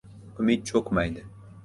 •Umid 0.43 0.63
cho‘kmaydi. 0.69 1.27